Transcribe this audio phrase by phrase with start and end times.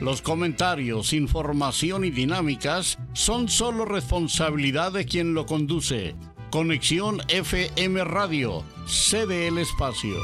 [0.00, 6.14] Los comentarios, información y dinámicas son solo responsabilidad de quien lo conduce.
[6.50, 10.16] Conexión FM Radio, sede el espacio.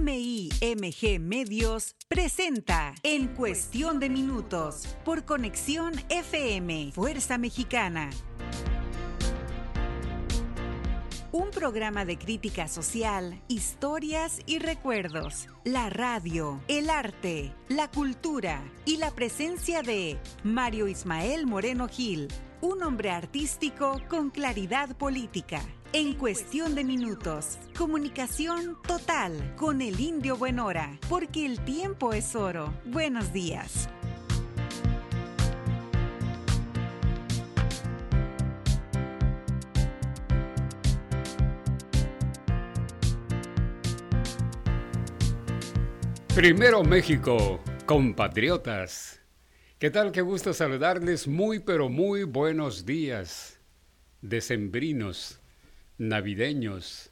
[0.00, 8.10] MIMG Medios presenta En Cuestión de Minutos por Conexión FM, Fuerza Mexicana.
[11.32, 18.96] Un programa de crítica social, historias y recuerdos, la radio, el arte, la cultura y
[18.96, 22.26] la presencia de Mario Ismael Moreno Gil,
[22.60, 25.62] un hombre artístico con claridad política.
[25.92, 32.74] En cuestión de minutos, comunicación total con el indio Buenora, porque el tiempo es oro.
[32.86, 33.88] Buenos días.
[46.34, 49.20] Primero México, compatriotas.
[49.78, 50.12] ¿Qué tal?
[50.12, 51.26] Qué gusto saludarles.
[51.26, 53.58] Muy, pero muy buenos días.
[54.22, 55.40] Decembrinos,
[55.98, 57.10] navideños,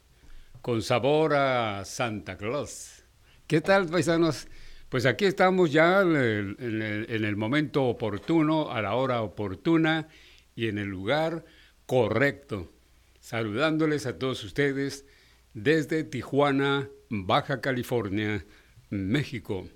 [0.61, 3.03] con sabor a Santa Claus.
[3.47, 4.47] ¿Qué tal, paisanos?
[4.89, 9.21] Pues aquí estamos ya en el, en el- en el momento oportuno, a la hora
[9.21, 10.07] oportuna
[10.55, 11.45] y en el lugar
[11.85, 12.71] correcto.
[13.19, 15.05] Saludándoles a todos ustedes
[15.53, 18.45] desde Tijuana, Baja California,
[18.89, 19.67] México.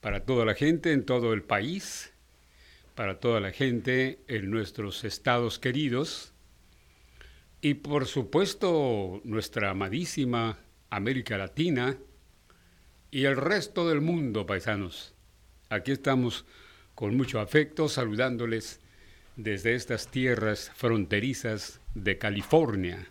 [0.00, 2.12] Para toda la gente en todo el país,
[2.94, 6.32] para toda la gente en nuestros estados queridos
[7.60, 10.58] y por supuesto nuestra amadísima
[10.90, 11.96] América Latina
[13.10, 15.14] y el resto del mundo, paisanos.
[15.68, 16.44] Aquí estamos
[16.94, 18.80] con mucho afecto saludándoles
[19.36, 23.10] desde estas tierras fronterizas de California.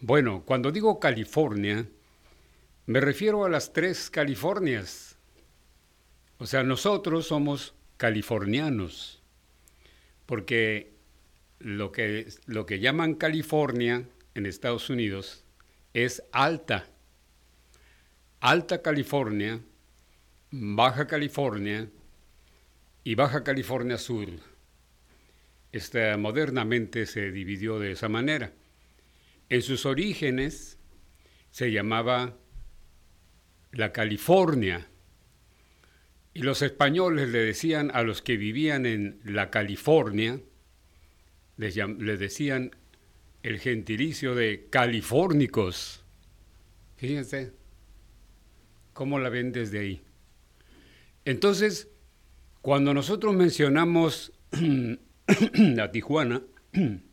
[0.00, 1.86] Bueno, cuando digo California,
[2.86, 5.16] me refiero a las tres Californias.
[6.38, 9.22] O sea, nosotros somos californianos,
[10.26, 10.92] porque
[11.60, 15.44] lo que, lo que llaman California en Estados Unidos
[15.94, 16.88] es alta.
[18.40, 19.60] Alta California,
[20.50, 21.88] Baja California
[23.04, 24.28] y Baja California Sur.
[25.70, 28.52] Esta modernamente se dividió de esa manera.
[29.48, 30.76] En sus orígenes
[31.52, 32.36] se llamaba
[33.72, 34.88] la California.
[36.34, 40.40] Y los españoles le decían a los que vivían en la California,
[41.56, 41.74] les,
[42.18, 42.70] decían
[43.42, 46.04] el gentilicio de califórnicos.
[46.96, 47.52] Fíjense
[48.92, 50.02] cómo la ven desde ahí.
[51.24, 51.88] Entonces,
[52.62, 54.32] cuando nosotros mencionamos
[55.80, 56.42] a Tijuana,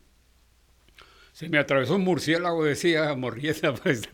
[1.39, 4.09] se me atravesó un murciélago, decía Morrieta, pues,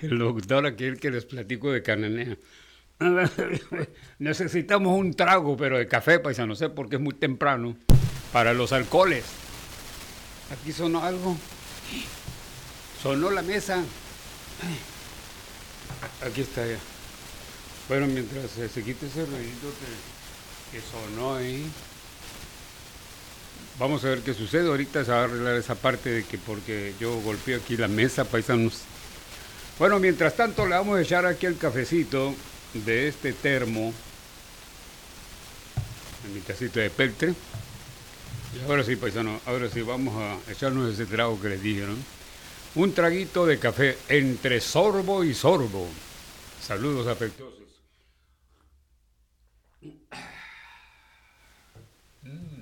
[0.00, 2.36] el doctor aquel que les platico de Cananea.
[4.18, 7.76] Necesitamos un trago, pero de café, paisa, no sé, porque es muy temprano,
[8.32, 9.24] para los alcoholes.
[10.50, 11.36] Aquí sonó algo.
[13.00, 13.84] Sonó la mesa.
[16.26, 16.78] Aquí está ya.
[17.88, 19.68] Bueno, mientras eh, se quite ese ruidito
[20.72, 21.70] que, que sonó ahí.
[23.80, 24.68] Vamos a ver qué sucede.
[24.68, 28.26] Ahorita se va a arreglar esa parte de que porque yo golpeé aquí la mesa,
[28.26, 28.82] paisanos.
[29.78, 32.34] Bueno, mientras tanto le vamos a echar aquí el cafecito
[32.74, 33.94] de este termo.
[36.26, 37.32] En mi tacito de peltre.
[38.54, 41.94] Y ahora sí, paisano, ahora sí vamos a echarnos ese trago que les dije, ¿no?
[42.74, 45.88] Un traguito de café entre sorbo y sorbo.
[46.60, 47.60] Saludos afectuosos.
[52.22, 52.60] Mm.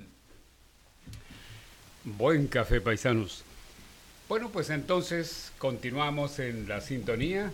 [2.17, 3.43] Buen café, paisanos.
[4.27, 7.51] Bueno, pues entonces continuamos en la sintonía.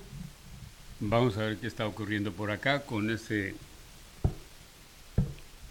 [0.99, 3.55] Vamos a ver qué está ocurriendo por acá con ese...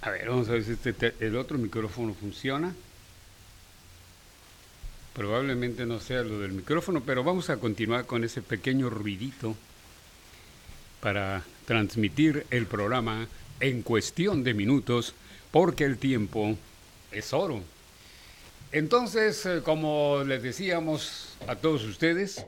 [0.03, 2.75] A ver, vamos a ver si este te- el otro micrófono funciona.
[5.15, 9.57] Probablemente no sea lo del micrófono, pero vamos a continuar con ese pequeño ruidito
[11.01, 13.29] para transmitir el programa
[13.61, 15.15] en cuestión de minutos,
[15.53, 16.57] porque el tiempo
[17.13, 17.63] es oro.
[18.72, 22.46] Entonces, eh, como les decíamos a todos ustedes,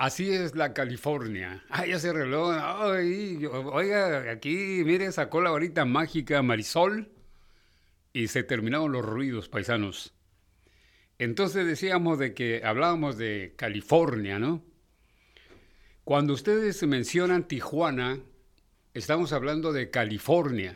[0.00, 1.62] Así es la California.
[1.68, 2.56] Ah, ya se reloj.
[2.58, 7.12] Ay, oiga, aquí, mire, sacó la varita mágica Marisol
[8.14, 10.14] y se terminaron los ruidos paisanos.
[11.18, 14.64] Entonces decíamos de que hablábamos de California, ¿no?
[16.04, 18.20] Cuando ustedes mencionan Tijuana,
[18.94, 20.74] estamos hablando de California.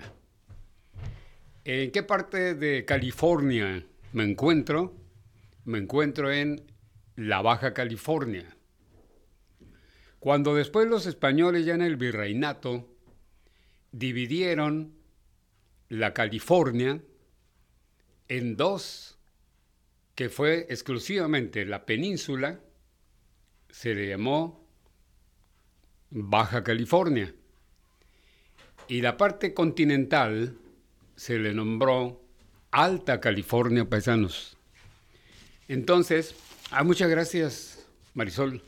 [1.65, 4.95] ¿En qué parte de California me encuentro?
[5.65, 6.73] Me encuentro en
[7.17, 8.57] la Baja California.
[10.21, 12.97] Cuando después los españoles ya en el virreinato
[13.91, 14.95] dividieron
[15.89, 17.03] la California
[18.29, 19.19] en dos,
[20.15, 22.61] que fue exclusivamente la península,
[23.69, 24.65] se le llamó
[26.11, 27.35] Baja California.
[28.87, 30.57] Y la parte continental
[31.17, 32.24] se le nombró
[32.75, 34.57] Alta California, paisanos.
[35.69, 36.35] Entonces,
[36.73, 38.63] ah, muchas gracias, Marisol.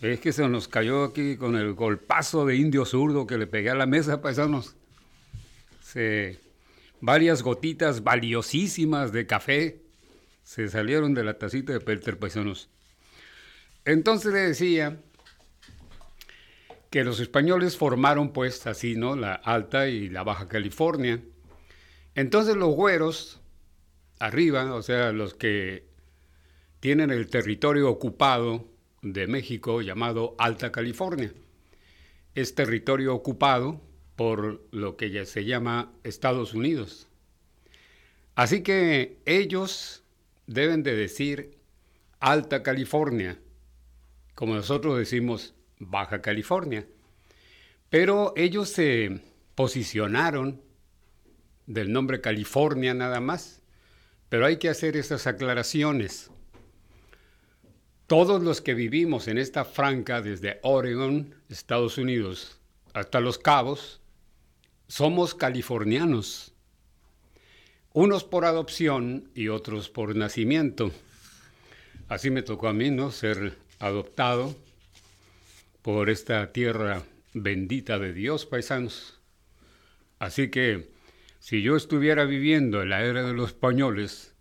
[0.00, 3.70] Es que se nos cayó aquí con el golpazo de indio zurdo que le pegué
[3.70, 4.74] a la mesa, paisanos.
[5.80, 6.40] Se,
[7.00, 9.80] varias gotitas valiosísimas de café
[10.42, 12.68] se salieron de la tacita de Pelter, paisanos.
[13.84, 14.96] Entonces le decía
[16.90, 19.14] que los españoles formaron pues así, ¿no?
[19.14, 21.22] La Alta y la Baja California.
[22.14, 23.40] Entonces los güeros,
[24.18, 25.86] arriba, o sea, los que
[26.80, 28.72] tienen el territorio ocupado,
[29.02, 31.32] de México llamado Alta California.
[32.34, 33.80] Es territorio ocupado
[34.16, 37.08] por lo que ya se llama Estados Unidos.
[38.34, 40.04] Así que ellos
[40.46, 41.58] deben de decir
[42.20, 43.38] Alta California,
[44.34, 46.86] como nosotros decimos Baja California.
[47.90, 49.20] Pero ellos se
[49.54, 50.62] posicionaron
[51.66, 53.62] del nombre California nada más.
[54.28, 56.30] Pero hay que hacer esas aclaraciones.
[58.06, 62.58] Todos los que vivimos en esta franca desde Oregon, Estados Unidos,
[62.92, 64.00] hasta Los Cabos,
[64.88, 66.52] somos californianos.
[67.94, 70.92] Unos por adopción y otros por nacimiento.
[72.08, 73.10] Así me tocó a mí, ¿no?
[73.10, 74.54] Ser adoptado
[75.82, 77.02] por esta tierra
[77.34, 79.18] bendita de Dios, paisanos.
[80.18, 80.91] Así que
[81.42, 84.32] si yo estuviera viviendo en la era de los españoles,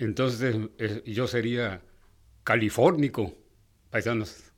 [0.00, 1.82] entonces eh, yo sería
[2.42, 3.32] califórnico,
[3.90, 4.50] paisanos.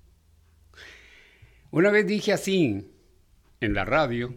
[1.70, 2.90] Una vez dije así
[3.60, 4.34] en la radio,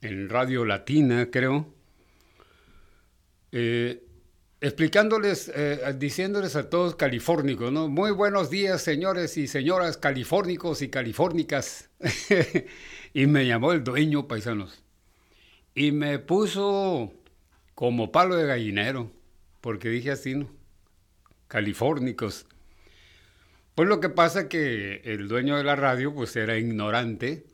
[0.00, 1.74] en Radio Latina, creo,
[3.52, 4.02] eh,
[4.62, 7.88] explicándoles, eh, diciéndoles a todos califórnicos, ¿no?
[7.88, 11.90] Muy buenos días, señores y señoras califórnicos y califórnicas.
[13.12, 14.81] y me llamó el dueño, paisanos.
[15.74, 17.12] Y me puso
[17.74, 19.10] como palo de gallinero,
[19.60, 20.48] porque dije así, ¿no?
[21.52, 22.46] califórnicos.
[23.74, 27.44] Pues lo que pasa que el dueño de la radio pues era ignorante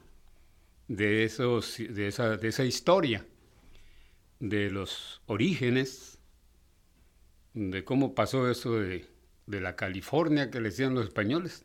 [0.86, 3.26] de, esos, de, esa, de esa historia,
[4.38, 6.20] de los orígenes,
[7.54, 9.04] de cómo pasó eso de,
[9.46, 11.64] de la California que le decían los españoles.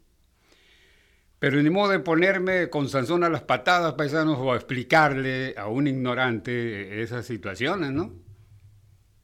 [1.44, 5.68] Pero ni modo de ponerme con Sansón a las patadas, paisanos, o a explicarle a
[5.68, 8.14] un ignorante esas situaciones, ¿no?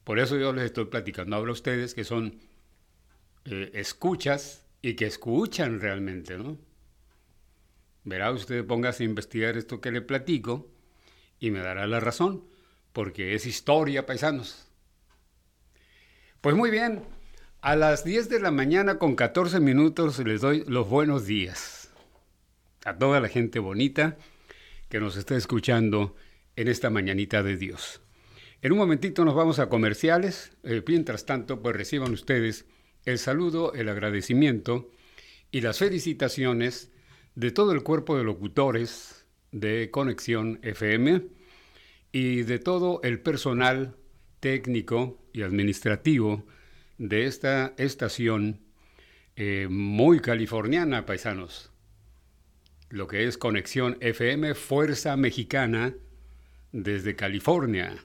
[0.04, 2.38] Por eso yo les estoy platicando ahora a ustedes que son
[3.46, 6.58] eh, escuchas y que escuchan realmente, ¿no?
[8.04, 10.70] Verá usted, póngase a investigar esto que le platico
[11.38, 12.44] y me dará la razón,
[12.92, 14.70] porque es historia, paisanos.
[16.42, 17.02] Pues muy bien,
[17.62, 21.79] a las 10 de la mañana con 14 minutos les doy los buenos días
[22.84, 24.16] a toda la gente bonita
[24.88, 26.16] que nos está escuchando
[26.56, 28.00] en esta mañanita de Dios.
[28.62, 32.66] En un momentito nos vamos a comerciales, eh, mientras tanto pues reciban ustedes
[33.04, 34.90] el saludo, el agradecimiento
[35.50, 36.90] y las felicitaciones
[37.34, 41.22] de todo el cuerpo de locutores de Conexión FM
[42.12, 43.96] y de todo el personal
[44.40, 46.44] técnico y administrativo
[46.98, 48.60] de esta estación
[49.36, 51.70] eh, muy californiana, paisanos.
[52.90, 55.94] Lo que es Conexión FM, Fuerza Mexicana
[56.72, 57.96] desde California.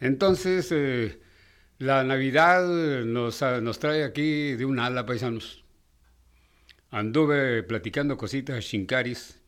[0.00, 1.20] Entonces, eh,
[1.78, 2.66] la Navidad
[3.04, 5.64] nos, ah, nos trae aquí de un ala, paisanos.
[6.90, 9.42] Anduve platicando cositas chincaris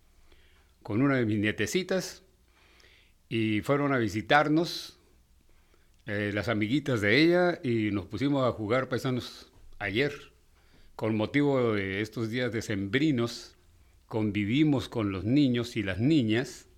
[0.82, 2.22] con una de mis nietecitas
[3.30, 4.98] y fueron a visitarnos
[6.04, 10.12] eh, las amiguitas de ella y nos pusimos a jugar paisanos ayer
[10.94, 13.55] con motivo de estos días decembrinos
[14.06, 16.68] convivimos con los niños y las niñas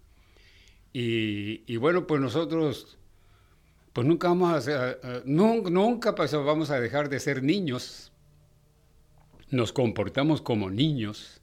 [0.92, 2.98] y, bueno pues nosotros
[3.92, 8.12] pues nunca vamos a, nunca, nunca vamos a dejar de ser niños.
[9.50, 11.40] nos comportamos como niños,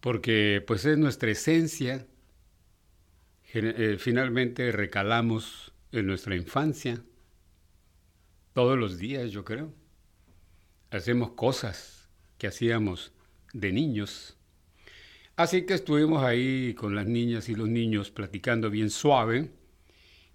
[0.00, 2.06] porque pues es nuestra esencia.
[3.54, 7.02] Eh, finalmente recalamos en nuestra infancia,
[8.52, 9.72] todos los días yo creo.
[10.90, 12.08] Hacemos cosas
[12.38, 13.12] que hacíamos
[13.52, 14.37] de niños.
[15.38, 19.52] Así que estuvimos ahí con las niñas y los niños platicando bien suave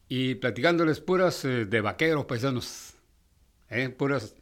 [0.08, 2.94] y platicándoles puras eh, de vaqueros paisanos,
[3.70, 3.90] ¿eh?
[3.90, 4.34] puras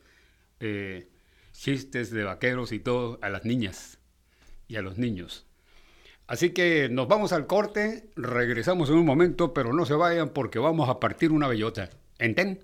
[0.60, 1.10] eh,
[1.52, 3.98] chistes de vaqueros y todo a las niñas
[4.68, 5.48] y a los niños.
[6.28, 10.60] Así que nos vamos al corte, regresamos en un momento, pero no se vayan porque
[10.60, 11.90] vamos a partir una bellota.
[12.20, 12.60] ¿Enten?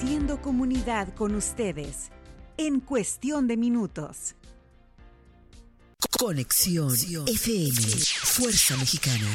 [0.00, 2.12] Haciendo comunidad con ustedes
[2.56, 4.36] en cuestión de minutos.
[6.16, 6.92] Conexión
[7.26, 7.80] FM,
[8.22, 9.26] Fuerza Mexicana.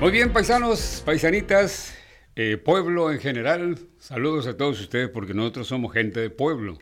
[0.00, 1.94] Muy bien, paisanos, paisanitas,
[2.36, 6.76] eh, pueblo en general, saludos a todos ustedes porque nosotros somos gente de pueblo.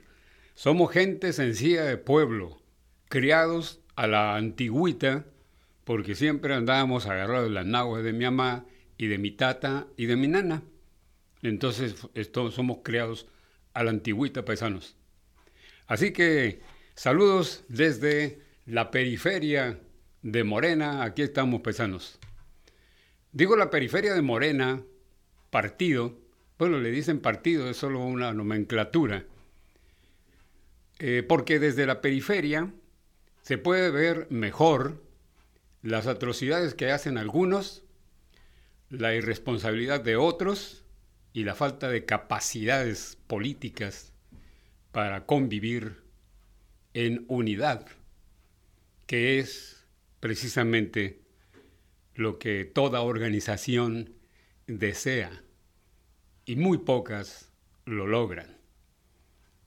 [0.54, 2.60] Somos gente sencilla de pueblo,
[3.08, 5.26] criados a la antigüita,
[5.82, 8.64] porque siempre andábamos agarrados de las naguas de mi mamá
[8.96, 10.62] y de mi tata y de mi nana.
[11.42, 13.26] Entonces esto, somos criados
[13.74, 14.94] a la antigüita, paisanos.
[15.88, 16.60] Así que
[16.94, 19.80] saludos desde la periferia
[20.22, 22.20] de Morena, aquí estamos, paisanos.
[23.32, 24.80] Digo la periferia de Morena,
[25.50, 26.20] partido,
[26.56, 29.24] bueno, le dicen partido, es solo una nomenclatura,
[31.00, 32.72] eh, porque desde la periferia
[33.48, 35.02] se puede ver mejor
[35.80, 37.82] las atrocidades que hacen algunos,
[38.90, 40.84] la irresponsabilidad de otros
[41.32, 44.12] y la falta de capacidades políticas
[44.92, 46.02] para convivir
[46.92, 47.86] en unidad,
[49.06, 49.86] que es
[50.20, 51.22] precisamente
[52.16, 54.12] lo que toda organización
[54.66, 55.42] desea
[56.44, 57.50] y muy pocas
[57.86, 58.58] lo logran.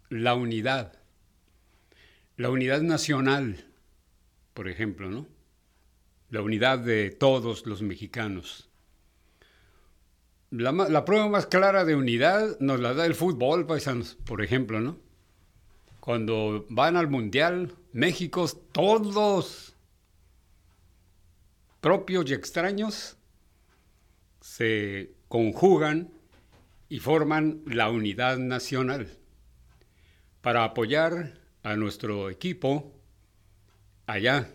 [0.10, 1.00] La unidad,
[2.38, 3.70] la unidad nacional,
[4.54, 5.28] por ejemplo, ¿no?
[6.30, 8.70] La unidad de todos los mexicanos.
[10.50, 14.98] La, prueba más clara de unidad nos la da el fútbol, paisanos, por ejemplo, ¿no?
[16.02, 19.76] Cuando van al Mundial, México, todos,
[21.80, 23.18] propios y extraños,
[24.42, 26.12] se conjugan
[26.90, 29.08] y forman la unidad nacional
[30.42, 32.92] para apoyar a nuestro equipo
[34.12, 34.50] allá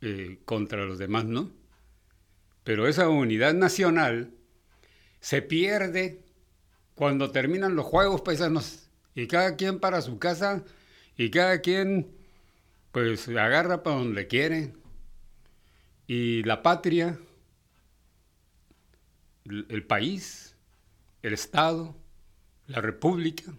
[0.00, 1.50] eh, contra los demás, ¿no?
[2.64, 4.34] Pero esa unidad nacional
[5.20, 6.24] se pierde
[6.94, 10.64] cuando terminan los juegos paisanos y cada quien para su casa
[11.16, 12.10] y cada quien
[12.92, 14.74] pues agarra para donde quiere.
[16.06, 17.18] Y la patria,
[19.44, 20.56] el país,
[21.22, 21.96] el Estado,
[22.66, 23.54] la República,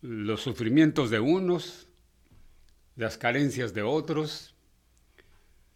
[0.00, 1.88] los sufrimientos de unos,
[2.96, 4.54] las carencias de otros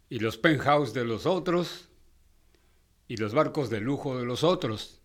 [0.09, 1.89] y los penthouse de los otros
[3.09, 5.01] y los barcos de lujo de los otros.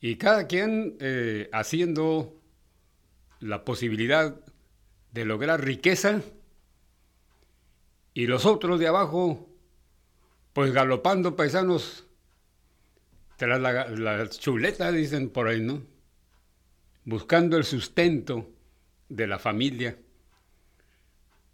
[0.00, 2.40] Y cada quien eh, haciendo
[3.40, 4.36] la posibilidad
[5.12, 6.22] de lograr riqueza
[8.14, 9.48] y los otros de abajo
[10.52, 12.06] pues galopando paisanos
[13.36, 15.82] tras la, la chuleta, dicen por ahí, ¿no?
[17.04, 18.50] Buscando el sustento
[19.08, 19.98] de la familia.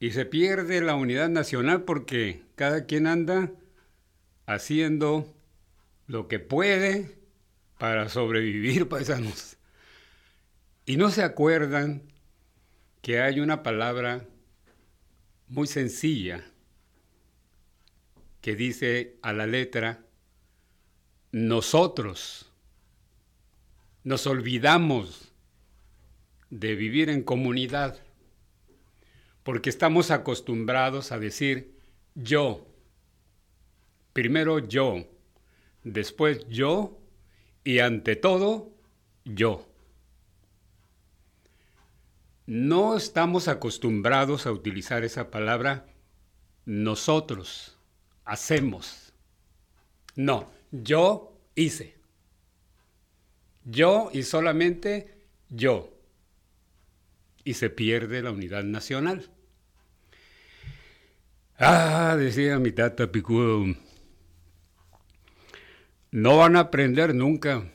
[0.00, 3.50] Y se pierde la unidad nacional porque cada quien anda
[4.46, 5.34] haciendo
[6.06, 7.18] lo que puede
[7.78, 9.56] para sobrevivir, paisanos.
[10.86, 12.02] Y no se acuerdan
[13.02, 14.24] que hay una palabra
[15.48, 16.44] muy sencilla
[18.40, 20.04] que dice a la letra,
[21.32, 22.50] nosotros
[24.04, 25.32] nos olvidamos
[26.50, 27.98] de vivir en comunidad
[29.48, 31.74] porque estamos acostumbrados a decir
[32.14, 32.66] yo.
[34.12, 35.06] Primero yo,
[35.84, 36.98] después yo
[37.64, 38.70] y ante todo
[39.24, 39.66] yo.
[42.44, 45.86] No estamos acostumbrados a utilizar esa palabra
[46.66, 47.78] nosotros,
[48.26, 49.14] hacemos.
[50.14, 51.96] No, yo hice.
[53.64, 55.90] Yo y solamente yo.
[57.44, 59.30] Y se pierde la unidad nacional.
[61.60, 63.64] Ah, decía mi tata Picudo,
[66.12, 67.68] no van a aprender nunca.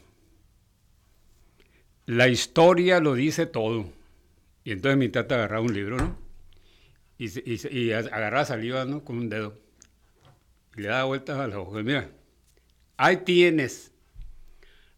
[2.06, 3.92] La historia lo dice todo.
[4.64, 6.18] Y entonces mi tata agarraba un libro, ¿no?
[7.18, 9.04] Y, agarraba saliva, ¿no?
[9.04, 9.58] Con un dedo.
[10.78, 11.84] Y le daba vueltas a los ojos.
[11.84, 12.10] Mira,
[12.96, 13.92] ahí tienes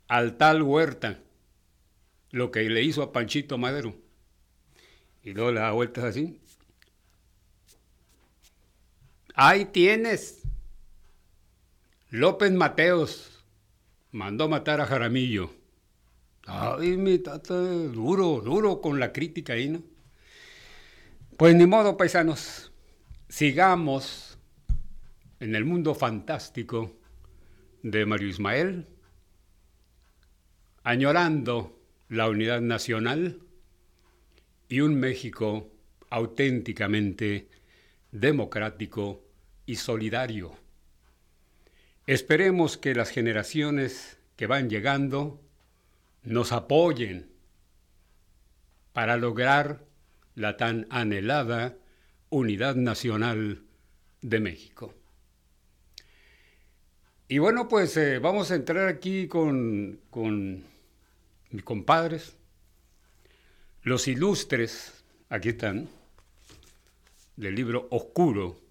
[0.08, 1.20] al tal Huerta
[2.30, 3.96] lo que le hizo a Panchito Madero.
[5.24, 6.39] Y luego le daba vueltas así.
[9.38, 10.44] Ahí tienes.
[12.10, 13.44] López Mateos
[14.12, 15.51] mandó matar a Jaramillo.
[16.46, 19.84] Ay, mi tata, duro, duro con la crítica ahí, ¿no?
[21.38, 22.72] Pues ni modo, paisanos.
[23.27, 24.38] Sigamos
[25.42, 26.96] en el mundo fantástico
[27.84, 28.88] de Mario Ismael,
[30.84, 31.77] añorando
[32.08, 33.42] la unidad nacional
[34.70, 35.70] y un México
[36.10, 37.50] auténticamente
[38.13, 39.25] democrático
[39.66, 40.58] y solidario.
[42.08, 45.42] Esperemos que las generaciones que van llegando
[46.24, 47.30] nos apoyen
[48.94, 49.86] para lograr
[50.36, 51.78] la tan anhelada
[52.30, 53.64] unidad nacional
[54.22, 54.94] de México.
[57.28, 60.64] Y bueno, pues eh, vamos a entrar aquí con, con
[61.50, 62.36] mis compadres,
[63.82, 65.90] los ilustres, aquí están,
[67.36, 68.65] del libro Oscuro.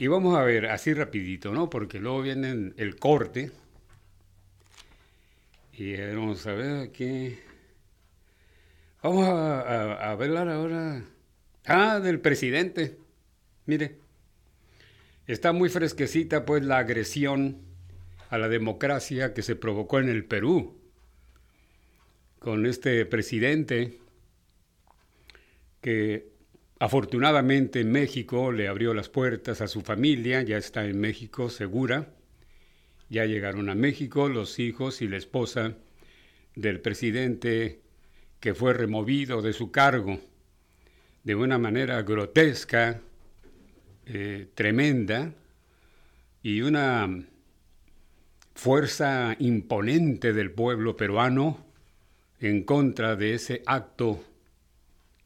[0.00, 1.68] Y vamos a ver así rapidito, ¿no?
[1.68, 3.52] Porque luego viene el corte.
[5.74, 7.38] Y vamos a ver aquí.
[9.02, 11.04] Vamos a, hablar ahora.
[11.66, 12.96] Ah, del presidente.
[13.66, 13.98] Mire.
[15.26, 17.58] Está muy fresquecita pues la agresión
[18.30, 20.80] a la democracia que se provocó en el Perú
[22.38, 23.98] con este presidente
[25.82, 26.26] que
[26.80, 32.08] afortunadamente México le abrió las puertas a su familia, ya está en México segura,
[33.10, 35.74] ya llegaron a México los hijos y la esposa
[36.56, 37.80] del presidente
[38.40, 40.20] que fue removido de su cargo
[41.22, 43.02] de una manera grotesca,
[44.06, 45.34] eh, tremenda,
[46.42, 47.26] y una
[48.54, 51.62] fuerza imponente del pueblo peruano
[52.40, 54.24] en contra de ese acto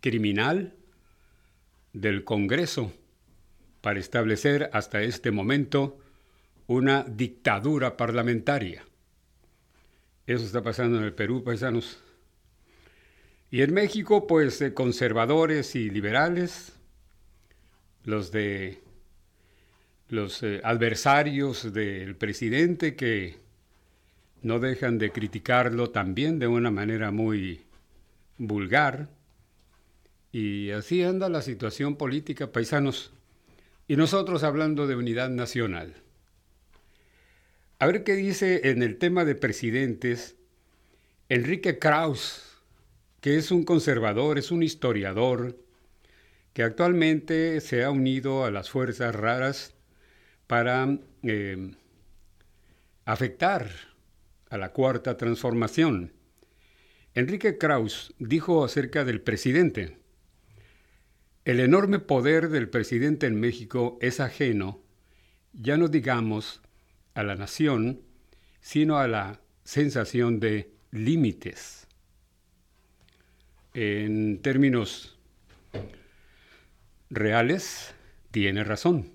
[0.01, 0.75] criminal
[1.95, 2.93] del Congreso
[3.81, 5.99] para establecer hasta este momento
[6.67, 8.85] una dictadura parlamentaria.
[10.27, 11.99] Eso está pasando en el Perú, paisanos.
[13.51, 16.73] Y en México, pues eh, conservadores y liberales,
[18.05, 18.83] los de
[20.09, 23.37] los eh, adversarios del presidente que
[24.43, 27.63] no dejan de criticarlo también de una manera muy
[28.39, 29.09] vulgar.
[30.35, 33.13] Y así anda la situación política, paisanos.
[33.87, 35.95] Y nosotros hablando de unidad nacional.
[37.79, 40.35] A ver qué dice en el tema de presidentes
[41.29, 42.61] Enrique Kraus,
[43.21, 45.57] que es un conservador, es un historiador,
[46.53, 49.77] que actualmente se ha unido a las fuerzas raras
[50.49, 51.77] para eh,
[53.05, 53.71] afectar
[54.51, 56.13] a la cuarta transformación.
[57.15, 60.03] Enrique Kraus dijo acerca del presidente,
[61.45, 64.83] el enorme poder del presidente en México es ajeno,
[65.53, 66.63] ya no digamos
[67.15, 68.01] a la nación,
[68.61, 71.87] sino a la sensación de límites.
[73.75, 75.19] En términos
[77.11, 77.95] reales,
[78.31, 79.13] tiene razón.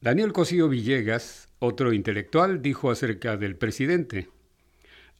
[0.00, 4.28] Daniel Cosío Villegas, otro intelectual, dijo acerca del presidente,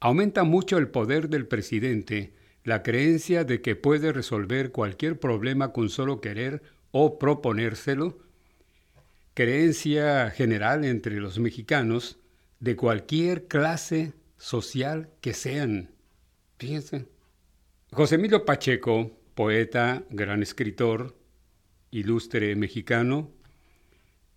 [0.01, 2.33] aumenta mucho el poder del presidente
[2.69, 8.19] la creencia de que puede resolver cualquier problema con solo querer o proponérselo
[9.33, 12.19] creencia general entre los mexicanos
[12.61, 15.91] de cualquier clase social que sean.
[16.59, 17.07] Fíjense.
[17.93, 21.17] José Emilio Pacheco, poeta, gran escritor,
[21.91, 23.31] ilustre mexicano,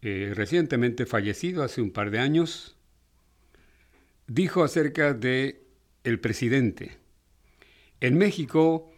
[0.02, 2.78] eh, recientemente fallecido hace un par de años,
[4.28, 5.66] dijo acerca de
[6.06, 7.01] el presidente.
[8.02, 8.92] En México,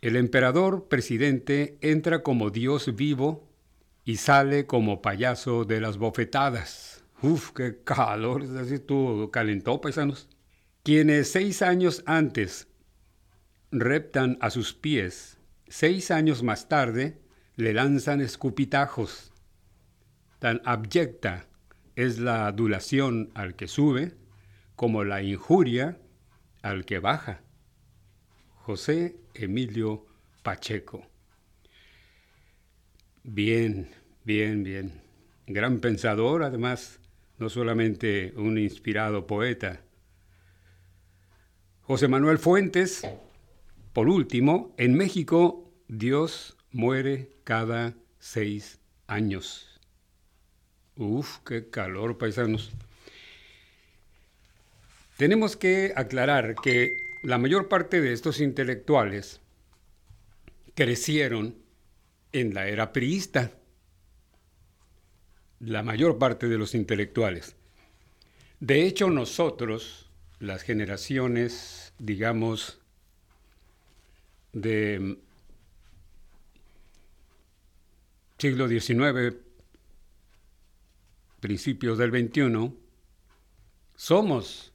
[0.00, 3.48] el emperador presidente entra como Dios vivo
[4.04, 7.02] y sale como payaso de las bofetadas.
[7.20, 10.28] Uf, qué calor, así tú calentó, paisanos.
[10.84, 12.68] Quienes seis años antes
[13.72, 17.18] reptan a sus pies, seis años más tarde
[17.56, 19.32] le lanzan escupitajos.
[20.38, 21.48] Tan abyecta
[21.96, 24.14] es la adulación al que sube
[24.76, 25.98] como la injuria
[26.62, 27.42] al que baja.
[28.68, 30.04] José Emilio
[30.42, 31.02] Pacheco.
[33.22, 33.88] Bien,
[34.24, 35.00] bien, bien.
[35.46, 37.00] Gran pensador, además,
[37.38, 39.80] no solamente un inspirado poeta.
[41.80, 43.08] José Manuel Fuentes,
[43.94, 49.80] por último, en México Dios muere cada seis años.
[50.94, 52.70] Uf, qué calor, paisanos.
[55.16, 59.40] Tenemos que aclarar que la mayor parte de estos intelectuales
[60.74, 61.56] crecieron
[62.32, 63.52] en la era priista.
[65.60, 67.56] La mayor parte de los intelectuales.
[68.60, 72.80] De hecho, nosotros, las generaciones, digamos,
[74.52, 75.18] de
[78.38, 79.36] siglo XIX,
[81.40, 82.72] principios del XXI,
[83.96, 84.72] somos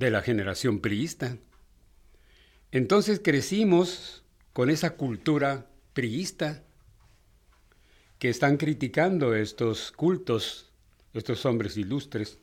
[0.00, 1.36] de la generación priista.
[2.72, 6.64] Entonces crecimos con esa cultura priista
[8.18, 10.72] que están criticando estos cultos,
[11.12, 12.38] estos hombres ilustres.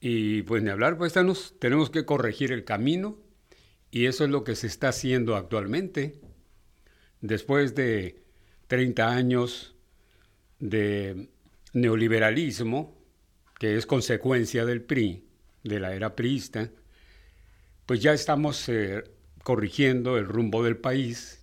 [0.00, 1.12] Y pues ni hablar, pues
[1.60, 3.16] tenemos que corregir el camino
[3.92, 6.20] y eso es lo que se está haciendo actualmente.
[7.20, 8.24] Después de
[8.66, 9.76] 30 años
[10.58, 11.30] de
[11.72, 13.00] neoliberalismo,
[13.60, 15.28] que es consecuencia del PRI,
[15.64, 16.70] de la era priista,
[17.86, 19.02] pues ya estamos eh,
[19.42, 21.42] corrigiendo el rumbo del país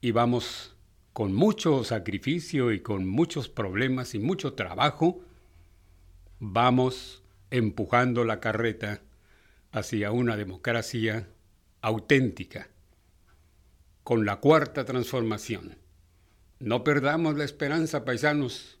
[0.00, 0.76] y vamos
[1.12, 5.24] con mucho sacrificio y con muchos problemas y mucho trabajo,
[6.38, 9.00] vamos empujando la carreta
[9.72, 11.28] hacia una democracia
[11.80, 12.68] auténtica,
[14.02, 15.78] con la cuarta transformación.
[16.58, 18.78] No perdamos la esperanza, paisanos,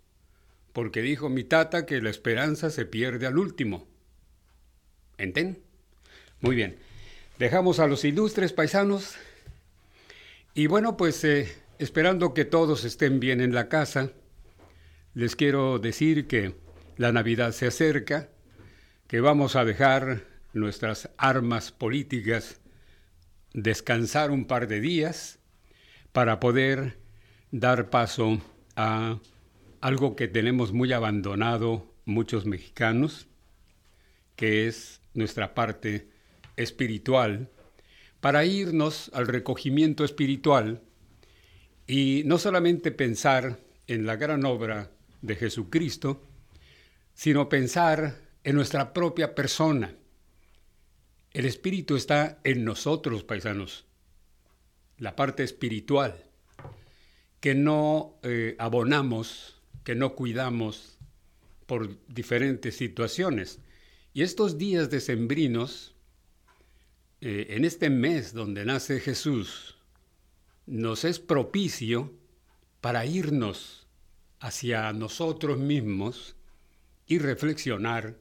[0.72, 3.88] porque dijo mi tata que la esperanza se pierde al último.
[5.18, 5.62] ¿Enten?
[6.40, 6.76] Muy bien.
[7.38, 9.14] Dejamos a los ilustres paisanos.
[10.54, 14.10] Y bueno, pues eh, esperando que todos estén bien en la casa,
[15.14, 16.54] les quiero decir que
[16.96, 18.28] la Navidad se acerca,
[19.06, 22.60] que vamos a dejar nuestras armas políticas
[23.52, 25.38] descansar un par de días
[26.12, 26.98] para poder
[27.50, 28.40] dar paso
[28.76, 29.18] a
[29.80, 33.28] algo que tenemos muy abandonado muchos mexicanos,
[34.36, 36.08] que es nuestra parte
[36.56, 37.48] espiritual,
[38.20, 40.82] para irnos al recogimiento espiritual
[41.86, 44.90] y no solamente pensar en la gran obra
[45.22, 46.22] de Jesucristo,
[47.14, 49.94] sino pensar en nuestra propia persona.
[51.32, 53.86] El espíritu está en nosotros, paisanos,
[54.98, 56.24] la parte espiritual,
[57.40, 60.98] que no eh, abonamos, que no cuidamos
[61.66, 63.60] por diferentes situaciones.
[64.16, 65.94] Y estos días decembrinos,
[67.20, 69.76] eh, en este mes donde nace Jesús,
[70.64, 72.14] nos es propicio
[72.80, 73.86] para irnos
[74.40, 76.34] hacia nosotros mismos
[77.06, 78.16] y reflexionar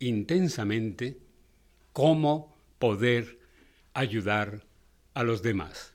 [0.00, 1.18] intensamente
[1.94, 3.38] cómo poder
[3.94, 4.66] ayudar
[5.14, 5.94] a los demás,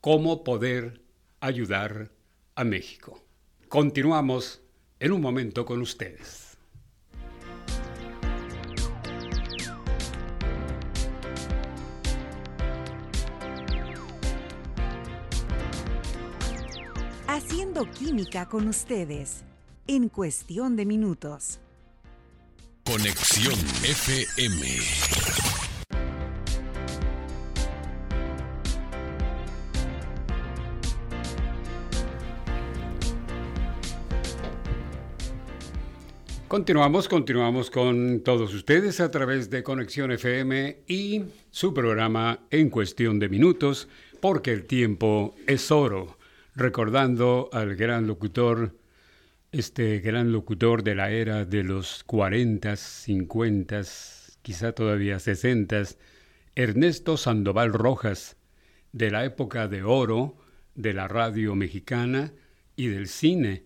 [0.00, 1.02] cómo poder
[1.40, 2.12] ayudar
[2.54, 3.20] a México.
[3.66, 4.60] Continuamos
[5.00, 6.43] en un momento con ustedes.
[17.82, 19.44] Química con ustedes
[19.88, 21.58] en cuestión de minutos.
[22.84, 24.66] Conexión FM.
[36.46, 43.18] Continuamos, continuamos con todos ustedes a través de Conexión FM y su programa en cuestión
[43.18, 43.88] de minutos,
[44.20, 46.16] porque el tiempo es oro
[46.54, 48.76] recordando al gran locutor,
[49.52, 53.82] este gran locutor de la era de los 40, 50,
[54.42, 55.82] quizá todavía 60,
[56.54, 58.36] Ernesto Sandoval Rojas,
[58.92, 60.36] de la época de oro
[60.74, 62.32] de la radio mexicana
[62.76, 63.64] y del cine.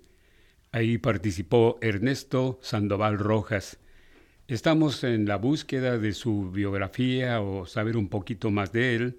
[0.73, 3.79] Ahí participó Ernesto Sandoval Rojas.
[4.47, 9.19] Estamos en la búsqueda de su biografía o saber un poquito más de él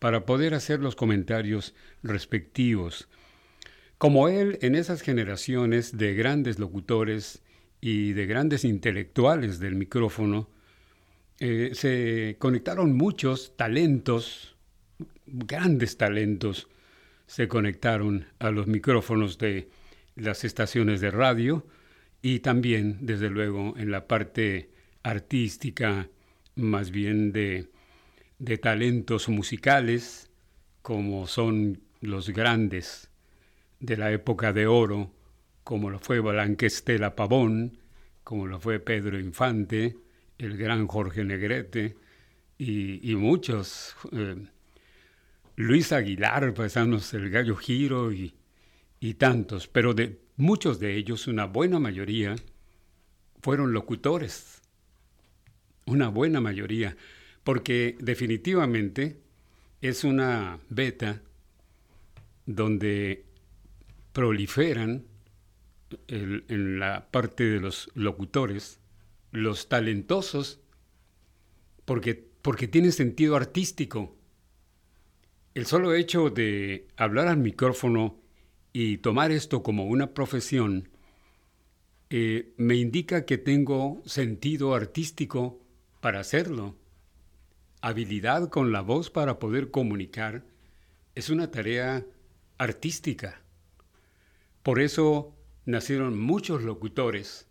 [0.00, 3.08] para poder hacer los comentarios respectivos.
[3.98, 7.42] Como él, en esas generaciones de grandes locutores
[7.80, 10.48] y de grandes intelectuales del micrófono,
[11.38, 14.56] eh, se conectaron muchos talentos,
[15.26, 16.68] grandes talentos,
[17.26, 19.68] se conectaron a los micrófonos de
[20.16, 21.66] las estaciones de radio
[22.22, 24.70] y también, desde luego, en la parte
[25.02, 26.08] artística,
[26.56, 27.68] más bien de
[28.40, 30.30] de talentos musicales,
[30.82, 33.10] como son los grandes
[33.78, 35.12] de la época de oro,
[35.62, 37.78] como lo fue Blanquestela Pavón,
[38.24, 39.96] como lo fue Pedro Infante,
[40.38, 41.96] el gran Jorge Negrete,
[42.58, 43.94] y, muchos.
[44.12, 44.36] Eh,
[45.56, 48.34] Luis Aguilar, paisanos, el Gallo Giro y,
[49.00, 52.36] y tantos, pero de muchos de ellos, una buena mayoría,
[53.42, 54.62] fueron locutores.
[55.86, 56.96] Una buena mayoría,
[57.44, 59.20] porque definitivamente
[59.80, 61.22] es una beta
[62.46, 63.24] donde
[64.12, 65.04] proliferan
[66.08, 68.80] en la parte de los locutores,
[69.32, 70.60] los talentosos,
[71.84, 74.16] porque, porque tienen sentido artístico.
[75.54, 78.20] El solo hecho de hablar al micrófono
[78.72, 80.88] y tomar esto como una profesión
[82.10, 85.60] eh, me indica que tengo sentido artístico
[86.00, 86.76] para hacerlo.
[87.82, 90.44] Habilidad con la voz para poder comunicar
[91.14, 92.04] es una tarea
[92.58, 93.40] artística.
[94.62, 97.46] Por eso nacieron muchos locutores,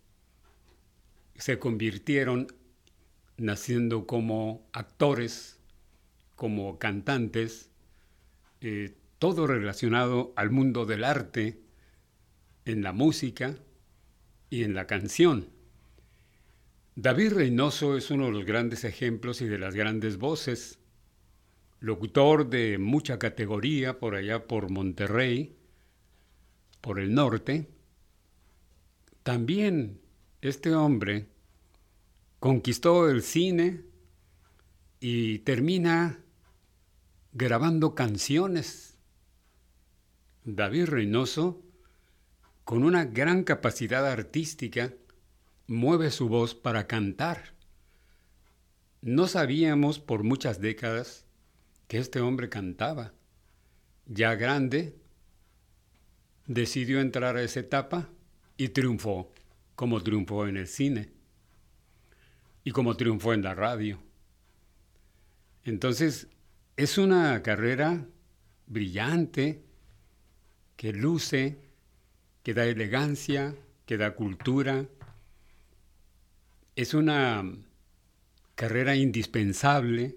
[1.34, 2.46] se convirtieron
[3.38, 5.58] naciendo como actores,
[6.36, 7.70] como cantantes,
[8.60, 11.60] eh, todo relacionado al mundo del arte,
[12.66, 13.56] en la música
[14.48, 15.48] y en la canción.
[17.02, 20.80] David Reynoso es uno de los grandes ejemplos y de las grandes voces,
[21.78, 25.56] locutor de mucha categoría por allá por Monterrey,
[26.82, 27.70] por el norte,
[29.22, 30.02] también
[30.42, 31.28] este hombre
[32.38, 33.80] conquistó el cine
[35.00, 36.20] y termina
[37.32, 38.98] grabando canciones.
[40.44, 41.62] David Reynoso,
[42.64, 44.92] con una gran capacidad artística,
[45.70, 47.54] mueve su voz para cantar.
[49.02, 51.26] No sabíamos por muchas décadas
[51.86, 53.14] que este hombre cantaba.
[54.06, 54.96] Ya grande,
[56.48, 58.08] decidió entrar a esa etapa
[58.56, 59.32] y triunfó,
[59.76, 61.12] como triunfó en el cine
[62.64, 64.02] y como triunfó en la radio.
[65.62, 66.26] Entonces,
[66.76, 68.08] es una carrera
[68.66, 69.62] brillante,
[70.76, 71.60] que luce,
[72.42, 73.54] que da elegancia,
[73.86, 74.88] que da cultura.
[76.80, 77.44] Es una
[78.54, 80.16] carrera indispensable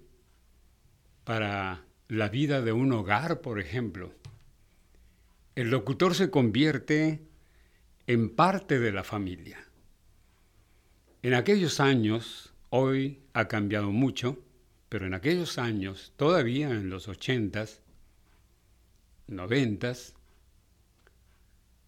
[1.25, 4.13] para la vida de un hogar, por ejemplo.
[5.55, 7.19] El locutor se convierte
[8.07, 9.67] en parte de la familia.
[11.21, 14.41] En aquellos años, hoy ha cambiado mucho,
[14.87, 17.81] pero en aquellos años, todavía en los ochentas,
[19.27, 20.13] noventas,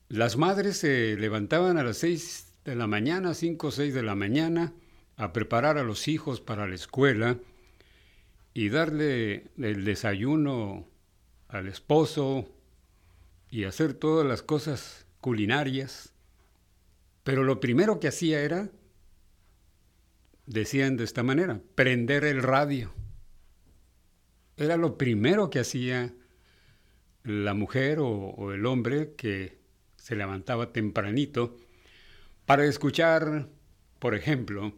[0.09, 4.15] las madres se levantaban a las seis de la mañana, cinco o seis de la
[4.15, 4.73] mañana,
[5.15, 7.37] a preparar a los hijos para la escuela
[8.53, 10.87] y darle el desayuno
[11.47, 12.49] al esposo
[13.49, 16.13] y hacer todas las cosas culinarias,
[17.23, 18.69] pero lo primero que hacía era,
[20.45, 22.91] decían de esta manera, prender el radio.
[24.57, 26.13] Era lo primero que hacía
[27.23, 29.57] la mujer o, el hombre que
[29.97, 31.57] se levantaba tempranito
[32.45, 33.49] para escuchar,
[33.99, 34.73] por ejemplo,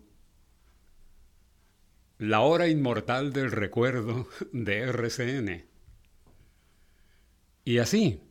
[2.17, 5.65] la hora inmortal del recuerdo de RCN.
[7.65, 8.21] Y así,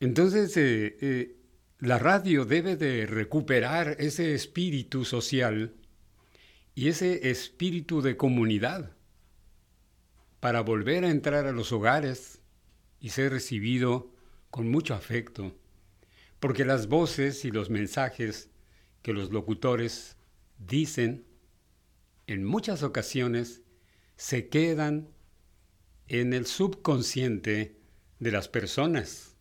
[0.00, 1.36] entonces, eh, eh,
[1.78, 5.74] la radio debe de recuperar ese espíritu social
[6.74, 8.96] y ese espíritu de comunidad
[10.40, 12.40] para volver a entrar a los hogares
[13.00, 14.12] y ser recibido
[14.50, 15.54] con mucho afecto,
[16.44, 18.50] porque las voces y los mensajes
[19.00, 20.18] que los locutores
[20.58, 21.24] dicen
[22.26, 23.62] en muchas ocasiones
[24.16, 25.08] se quedan
[26.06, 27.78] en el subconsciente
[28.18, 29.38] de las personas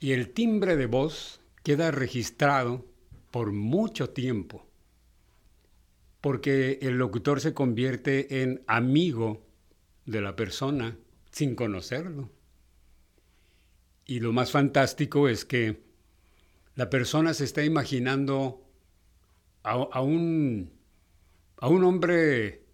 [0.00, 2.84] y el timbre de voz queda registrado
[3.30, 4.68] por mucho tiempo,
[6.20, 9.46] porque el locutor se convierte en amigo
[10.04, 10.98] de la persona
[11.30, 12.28] sin conocerlo.
[14.06, 15.82] Y lo más fantástico es que
[16.74, 18.64] la persona se está imaginando
[19.62, 20.70] a, un,
[21.56, 22.64] a un hombre,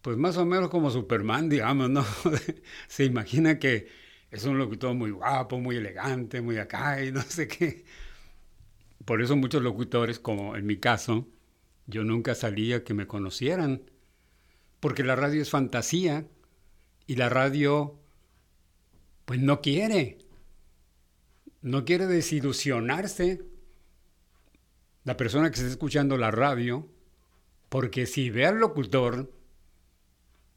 [0.00, 2.04] pues más o menos como Superman, digamos, ¿no?
[2.88, 3.88] se imagina que
[4.30, 7.84] es un locutor muy guapo, muy elegante, muy acá y no sé qué.
[9.04, 11.28] Por eso muchos locutores, como en mi caso,
[11.86, 13.82] yo nunca salía que me conocieran,
[14.80, 16.26] porque la radio es fantasía
[17.06, 17.98] y la radio
[19.28, 20.16] pues no quiere,
[21.60, 23.42] no quiere desilusionarse.
[25.04, 26.88] La persona que está escuchando la radio,
[27.68, 29.30] porque si ve al locutor,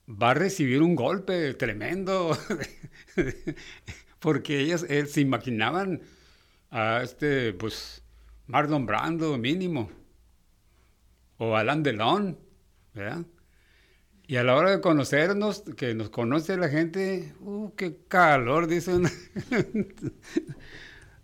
[0.08, 2.32] va a recibir un golpe tremendo,
[4.20, 6.04] porque ellas se imaginaban
[6.70, 8.06] a este, pues,
[8.48, 9.92] Marlon Brando mínimo,
[11.36, 12.40] o Alain Delon,
[12.94, 13.26] ¿verdad?
[14.28, 18.68] Y a la hora de conocernos, que nos conoce la gente, ¡uh, qué calor!
[18.68, 19.04] Dicen.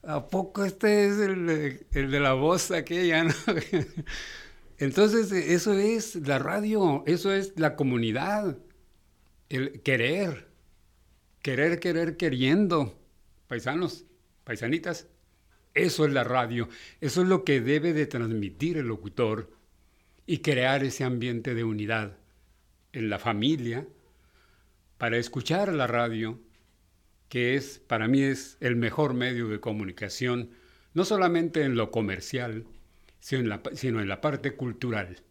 [0.03, 3.25] ¿A poco este es el, de la voz aquella?
[3.25, 3.33] ¿no?
[4.77, 8.57] Entonces, eso es la radio, eso es la comunidad,
[9.49, 10.47] el querer,
[11.41, 12.97] querer, querer, queriendo.
[13.47, 14.05] Paisanos,
[14.43, 15.07] paisanitas,
[15.73, 16.69] eso es la radio,
[17.01, 19.51] eso es lo que debe de transmitir el locutor
[20.25, 22.17] y crear ese ambiente de unidad
[22.93, 23.88] en la familia
[24.97, 26.39] para escuchar la radio,
[27.30, 30.52] que es, para mí es el mejor medio de comunicación,
[30.93, 32.65] no solamente en lo comercial,
[33.19, 35.21] sino en la, sino en la parte cultural,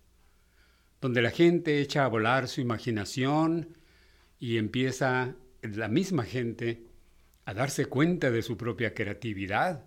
[1.01, 3.77] donde la gente echa a volar su imaginación
[4.39, 6.87] y empieza la misma gente
[7.45, 9.85] a darse cuenta de su propia creatividad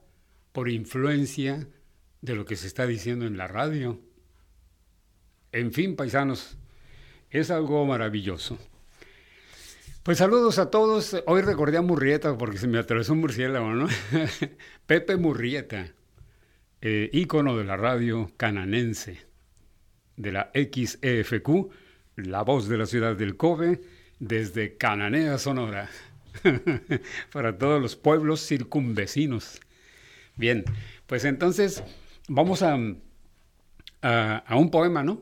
[0.51, 1.67] por influencia
[2.21, 4.01] de lo que se está diciendo en la radio.
[5.51, 6.58] En fin, paisanos,
[7.31, 8.57] es algo maravilloso.
[10.03, 11.15] Pues saludos a todos.
[11.27, 13.87] Hoy recordé a Murrieta porque se me atravesó un murciélago, ¿no?
[14.87, 15.93] Pepe Murrieta,
[16.81, 19.19] eh, ícono de la radio cananense,
[20.15, 21.69] de la XEFQ,
[22.15, 23.81] la voz de la ciudad del Kobe,
[24.19, 25.89] desde Cananea, Sonora,
[27.31, 29.59] para todos los pueblos circunvecinos.
[30.35, 30.63] Bien,
[31.05, 31.83] pues entonces
[32.27, 32.77] vamos a,
[34.01, 35.21] a, un poema, ¿no?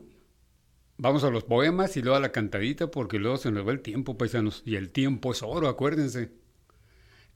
[1.00, 3.80] Vamos a los poemas y luego a la cantadita porque luego se nos va el
[3.80, 4.62] tiempo, paisanos.
[4.66, 6.30] Y el tiempo es oro, acuérdense.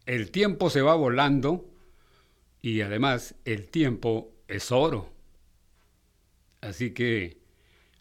[0.05, 1.70] El tiempo se va volando
[2.61, 5.12] y además el tiempo es oro.
[6.61, 7.38] Así que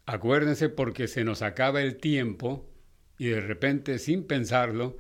[0.08, 2.67] acuérdense porque se nos acaba el tiempo
[3.19, 4.97] y de repente sin pensarlo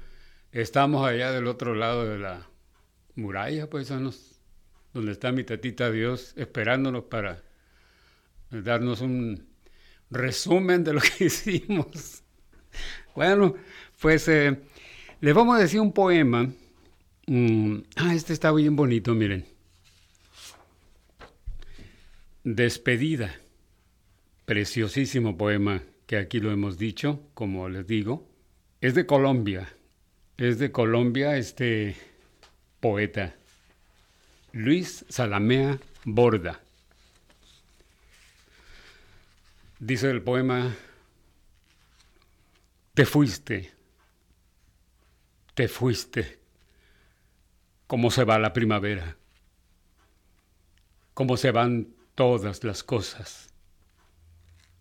[0.51, 2.49] estamos allá del otro lado de la
[3.15, 4.39] muralla, paisanos
[4.93, 7.43] donde está mi tatita Dios esperándonos para
[8.51, 9.50] darnos un
[10.11, 12.21] resumen de lo que hicimos.
[13.15, 13.55] Bueno,
[13.99, 14.57] pues eh,
[15.21, 16.49] les vamos a decir un poema.
[17.27, 19.45] Mm, ah, este está bien bonito, miren.
[22.43, 23.33] Despedida.
[24.45, 28.27] Preciosísimo poema que aquí lo hemos dicho, como les digo.
[28.81, 29.73] Es de Colombia.
[30.37, 31.95] Es de Colombia este
[32.79, 33.35] poeta.
[34.51, 36.59] Luis Salamea Borda.
[39.83, 40.75] Dice el poema,
[42.93, 43.71] te fuiste,
[45.55, 46.39] te fuiste,
[47.87, 49.17] como se va la primavera,
[51.15, 53.49] como se van todas las cosas,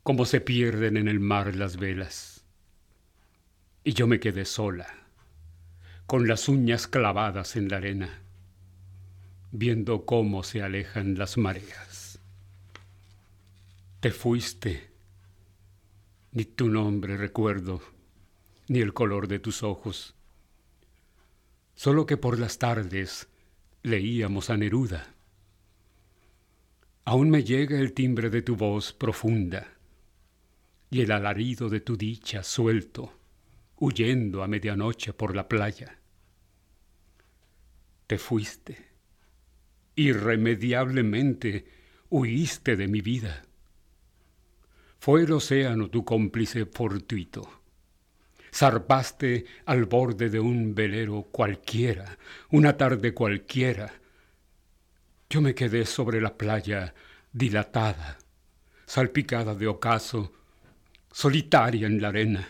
[0.03, 2.45] como se pierden en el mar las velas.
[3.85, 4.87] Y yo me quedé sola,
[6.05, 8.21] con las uñas clavadas en la arena
[9.53, 12.19] viendo cómo se alejan las mareas.
[14.01, 14.90] Te fuiste,
[16.33, 17.83] ni tu nombre recuerdo,
[18.69, 20.15] ni el color de tus ojos.
[21.75, 23.29] Solo que por las tardes
[23.83, 25.15] leíamos a Neruda.
[27.05, 29.77] Aún me llega el timbre de tu voz profunda
[30.91, 33.19] y el alarido de tu dicha suelto,
[33.77, 35.99] huyendo a medianoche por la playa.
[38.07, 38.91] Te fuiste
[40.01, 41.67] irremediablemente
[42.09, 43.43] huiste de mi vida.
[45.01, 47.63] Fue el océano tu cómplice fortuito.
[48.53, 52.19] Zarpaste al borde de un velero cualquiera,
[52.51, 53.91] una tarde cualquiera.
[55.31, 56.95] Yo me quedé sobre la playa
[57.33, 58.19] dilatada,
[58.85, 60.35] salpicada de ocaso,
[61.11, 62.49] solitaria en la arena.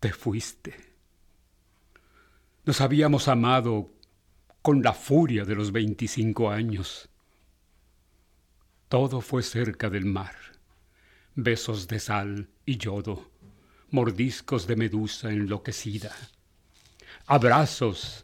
[0.00, 0.74] Te fuiste.
[2.66, 3.94] Nos habíamos amado
[4.60, 7.08] con la furia de los veinticinco años.
[8.92, 10.36] Todo fue cerca del mar,
[11.34, 13.30] besos de sal y yodo,
[13.88, 16.14] mordiscos de medusa enloquecida,
[17.24, 18.22] abrazos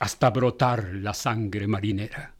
[0.00, 2.34] hasta brotar la sangre marinera.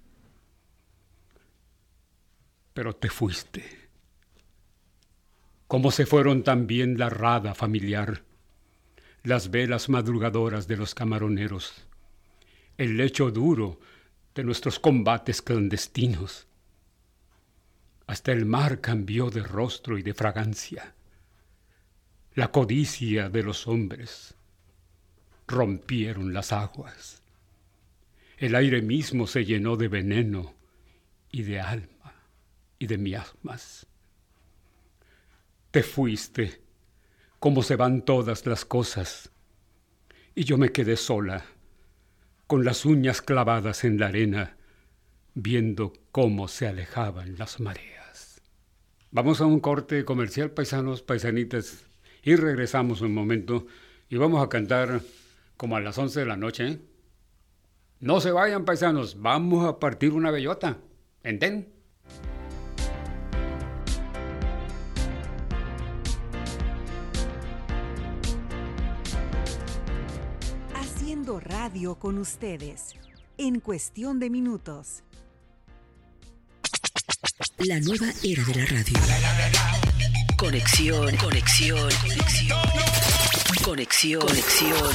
[2.72, 3.62] Pero te fuiste.
[5.68, 8.24] Como se fueron también la rada familiar,
[9.22, 11.86] las velas madrugadoras de los camaroneros,
[12.78, 13.78] el lecho duro
[14.34, 16.48] de nuestros combates clandestinos.
[18.06, 20.94] Hasta el mar cambió de rostro y de fragancia.
[22.34, 24.34] La codicia de los hombres
[25.46, 27.22] rompieron las aguas.
[28.38, 30.54] El aire mismo se llenó de veneno
[31.30, 32.14] y de alma
[32.78, 33.86] y de miasmas.
[35.70, 36.60] Te fuiste,
[37.38, 39.30] como se van todas las cosas,
[40.34, 41.44] y yo me quedé sola
[42.46, 44.56] con las uñas clavadas en la arena,
[45.34, 47.93] viendo cómo se alejaban las mareas.
[49.14, 51.84] Vamos a un corte comercial, paisanos, paisanitas,
[52.24, 53.64] y regresamos un momento
[54.08, 55.02] y vamos a cantar
[55.56, 56.66] como a las 11 de la noche.
[56.66, 56.80] ¿eh?
[58.00, 60.78] No se vayan, paisanos, vamos a partir una bellota.
[61.22, 61.68] ¿Enten?
[70.74, 72.96] Haciendo radio con ustedes
[73.38, 75.04] en cuestión de minutos.
[77.36, 78.94] La nueva era de la radio.
[80.38, 82.58] Conexión, conexión, conexión.
[83.64, 84.94] Conexión, conexión.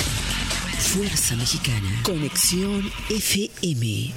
[0.77, 2.01] Fuerza Mexicana.
[2.05, 4.13] Conexión FM.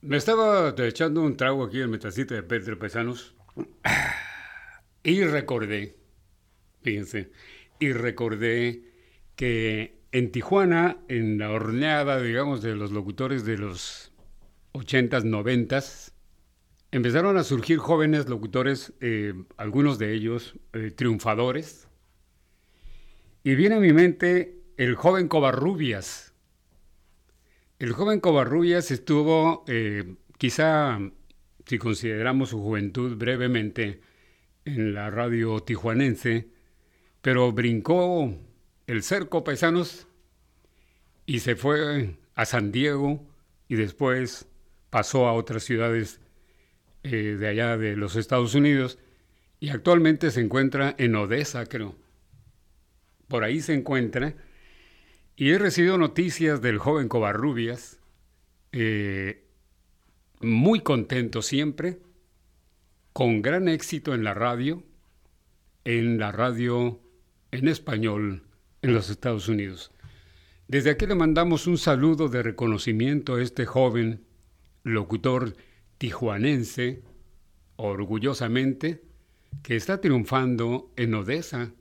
[0.00, 3.34] Me estaba echando un trago aquí en metacita de Pedro Pesanos
[5.02, 6.05] y recordé,
[6.86, 7.32] fíjense,
[7.80, 8.84] y recordé
[9.34, 14.12] que en Tijuana, en la horneada, digamos, de los locutores de los
[14.72, 16.12] 80s, 90s,
[16.92, 21.88] empezaron a surgir jóvenes locutores, eh, algunos de ellos eh, triunfadores,
[23.42, 26.34] y viene a mi mente el joven Covarrubias,
[27.80, 31.00] el joven Covarrubias estuvo, eh, quizá
[31.66, 34.02] si consideramos su juventud brevemente,
[34.66, 36.55] en la radio tijuanense,
[37.22, 38.34] pero brincó
[38.86, 40.06] el cerco paisanos
[41.26, 43.26] y se fue a San Diego
[43.68, 44.46] y después
[44.90, 46.20] pasó a otras ciudades
[47.02, 48.98] eh, de allá de los Estados Unidos
[49.58, 51.96] y actualmente se encuentra en Odessa, creo.
[53.28, 54.34] Por ahí se encuentra
[55.34, 58.00] y he recibido noticias del joven Covarrubias,
[58.72, 59.44] eh,
[60.40, 61.98] muy contento siempre,
[63.12, 64.82] con gran éxito en la radio,
[65.84, 67.00] en la radio
[67.56, 68.42] en español
[68.82, 69.90] en los Estados Unidos.
[70.68, 74.24] Desde aquí le mandamos un saludo de reconocimiento a este joven
[74.82, 75.54] locutor
[75.98, 77.02] tijuanense,
[77.76, 79.02] orgullosamente,
[79.62, 81.72] que está triunfando en Odessa,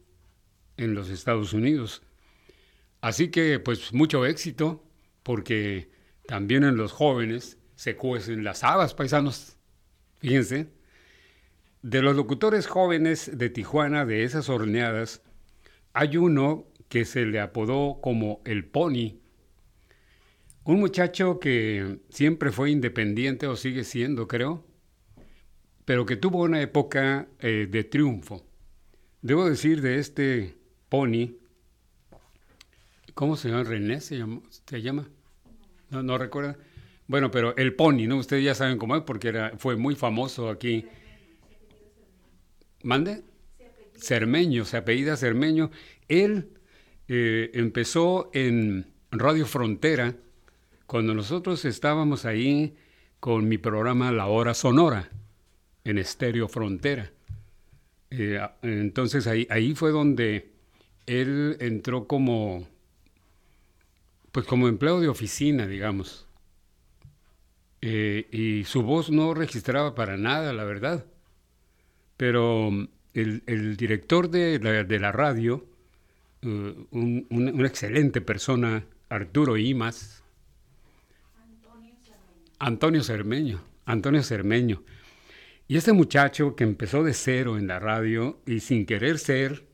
[0.78, 2.03] en los Estados Unidos.
[3.01, 4.84] Así que pues mucho éxito,
[5.23, 5.89] porque
[6.28, 9.57] también en los jóvenes se cuecen las habas, paisanos.
[10.19, 10.69] Fíjense,
[11.82, 15.21] de los locutores jóvenes de Tijuana, de esas horneadas,
[15.96, 19.20] hay uno que se le apodó como el Pony.
[20.64, 24.66] Un muchacho que siempre fue independiente o sigue siendo, creo,
[25.86, 28.46] pero que tuvo una época eh, de triunfo.
[29.22, 30.56] Debo decir de este
[30.89, 31.38] Pony,
[33.16, 33.64] ¿Cómo se llama?
[33.64, 34.41] ¿René se llama?
[34.50, 35.08] ¿Se llama?
[35.89, 36.58] No, no recuerda.
[37.08, 38.18] Bueno, pero el Pony, ¿no?
[38.18, 40.86] Ustedes ya saben cómo es porque era, fue muy famoso aquí.
[42.84, 43.24] ¿Mande?
[43.98, 45.72] Cermeño, se apellida Cermeño.
[46.08, 46.50] Él
[47.08, 50.16] eh, empezó en Radio Frontera
[50.86, 52.76] cuando nosotros estábamos ahí
[53.20, 55.10] con mi programa La Hora Sonora
[55.84, 57.12] en Estéreo Frontera.
[58.12, 60.52] Eh, entonces ahí, ahí fue donde
[61.06, 62.68] él entró como
[64.36, 66.28] pues como empleado de oficina, digamos.
[67.82, 71.06] Eh, y su voz no registraba para nada, la verdad.
[72.18, 72.70] Pero
[73.16, 74.59] el, director de
[74.99, 75.66] la, radio,
[76.43, 80.24] uh, una excelente persona, Arturo Imas,
[82.59, 84.84] Antonio Cermeño, Antonio Cermeño.
[85.68, 89.66] Y este muchacho que empezó de cero en la radio y sin querer ser,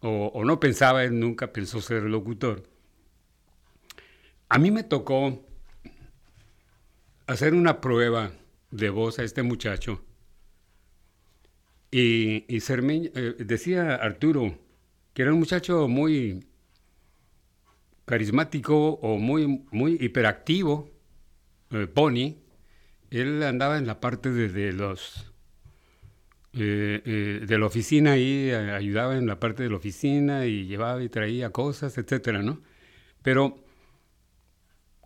[0.00, 2.62] o, o no pensaba, él nunca pensó ser locutor,
[4.48, 5.44] a mí me tocó
[7.26, 8.32] hacer una prueba
[8.70, 10.02] de voz a este muchacho.
[11.90, 14.56] Y, eh, decía Arturo
[15.12, 16.46] que era un muchacho muy
[18.04, 20.90] carismático o muy, muy hiperactivo,
[21.70, 22.36] eh, Pony.
[23.10, 25.32] Él andaba en la parte de, los
[26.52, 31.08] eh, de la oficina y ayudaba en la parte de la oficina y llevaba y
[31.08, 32.62] traía cosas, etcétera, ¿no?
[33.22, 33.64] Pero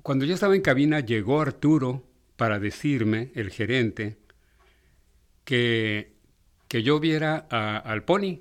[0.03, 2.05] cuando yo estaba en cabina, llegó Arturo
[2.37, 4.19] para decirme, el gerente,
[5.45, 6.14] que,
[6.69, 8.41] que yo viera al Pony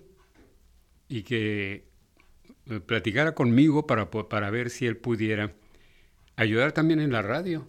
[1.07, 1.85] y que
[2.69, 5.53] eh, platicara conmigo para, para ver si él pudiera
[6.35, 7.67] ayudar también en la radio.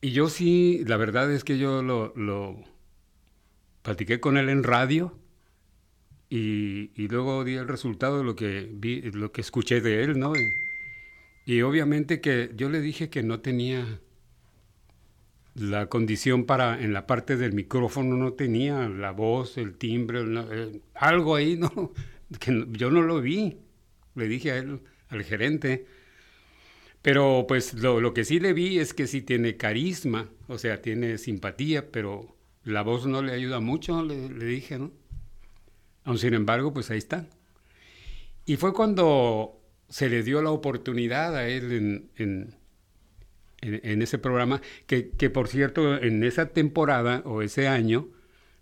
[0.00, 2.62] Y yo sí, la verdad es que yo lo, lo
[3.82, 5.18] platiqué con él en radio
[6.28, 10.18] y, y, luego di el resultado de lo que vi, lo que escuché de él,
[10.18, 10.32] ¿no?
[11.44, 14.00] Y obviamente que yo le dije que no tenía
[15.58, 20.80] la condición para, en la parte del micrófono no tenía la voz, el timbre, eh,
[20.94, 21.92] algo ahí, ¿no?
[22.40, 23.58] que yo no lo vi.
[24.14, 25.86] Le dije a él, al gerente.
[27.02, 31.18] Pero pues lo, que sí le vi es que sí tiene carisma, o sea, tiene
[31.18, 34.90] simpatía, pero la voz no le ayuda mucho, le, dije, ¿no?
[36.04, 37.28] Aun sin embargo, pues ahí está.
[38.44, 42.56] Y fue cuando se le dio la oportunidad a él en, en,
[43.60, 48.08] ese programa, que, que, por cierto, en esa temporada o ese año,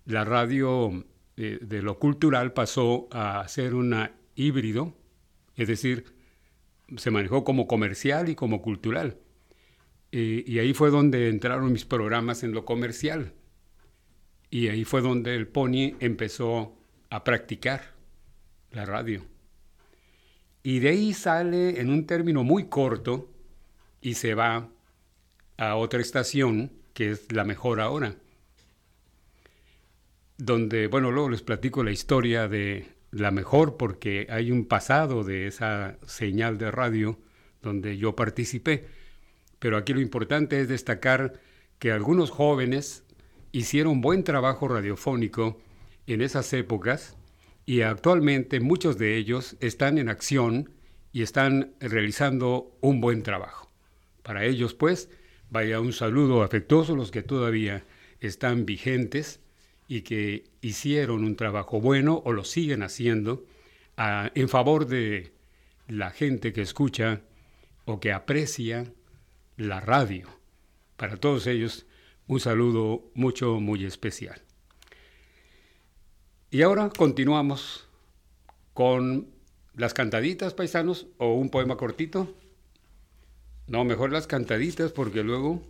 [0.06, 1.04] la radio
[1.36, 4.94] de, de lo cultural pasó a ser una híbrido,
[5.56, 6.04] es decir,
[6.96, 9.18] se manejó como comercial y como cultural.
[10.10, 13.32] y ahí fue donde entraron mis programas en lo comercial.
[14.50, 16.76] Y ahí fue donde el Pony empezó
[17.10, 17.94] a practicar
[18.70, 19.24] la radio.
[20.62, 23.28] Y de ahí sale en un término muy corto
[24.00, 24.70] y se va
[25.56, 28.14] a otra estación que es la mejor ahora.
[30.38, 35.46] Donde, bueno, luego les platico la historia de la mejor porque hay un pasado de
[35.46, 37.18] esa señal de radio
[37.62, 38.86] donde yo participé.
[39.58, 41.40] Pero aquí lo importante es destacar
[41.78, 43.04] que algunos jóvenes
[43.52, 45.60] hicieron buen trabajo radiofónico
[46.06, 47.16] en esas épocas
[47.66, 50.70] y actualmente muchos de ellos están en acción
[51.12, 53.70] y están realizando un buen trabajo.
[54.22, 55.08] Para ellos, pues,
[55.54, 57.84] vaya un saludo afectuoso a los que todavía
[58.18, 59.38] están vigentes
[59.86, 63.46] y que hicieron un trabajo bueno o lo siguen haciendo
[63.96, 65.32] en favor de
[65.86, 67.20] la gente que escucha
[67.84, 68.92] o que aprecia
[69.56, 70.28] la radio.
[70.96, 71.86] Para todos ellos,
[72.26, 74.42] un saludo mucho, muy especial.
[76.50, 77.86] Y ahora continuamos
[78.72, 79.28] con
[79.76, 82.34] las cantaditas, paisanos, o un poema cortito.
[83.66, 85.62] No, mejor las cantaditas porque luego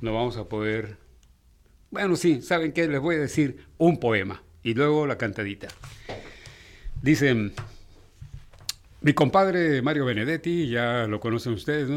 [0.00, 0.96] no vamos a poder
[1.90, 2.86] bueno, sí, ¿saben qué?
[2.86, 5.66] Les voy a decir un poema y luego la cantadita.
[7.02, 7.52] Dicen,
[9.00, 11.90] mi compadre Mario Benedetti, ya lo conocen ustedes.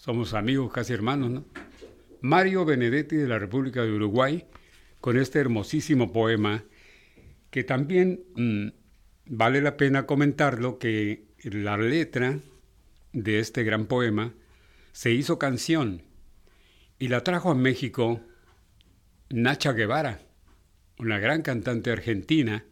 [0.00, 1.44] Somos amigos, casi hermanos, ¿no?
[2.20, 4.44] Mario Benedetti de la República de Uruguay,
[5.00, 6.62] con este hermosísimo poema,
[7.50, 8.68] que también mm,
[9.26, 12.38] vale la pena comentarlo, que la letra
[13.12, 14.34] de este gran poema
[14.92, 16.02] se hizo canción
[16.98, 18.20] y la trajo a México
[19.30, 20.20] Nacha Guevara,
[20.98, 22.64] una gran cantante argentina,